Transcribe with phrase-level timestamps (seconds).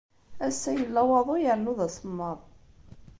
[0.47, 2.39] Ass-a, yella waḍu yernu d asemmaḍ.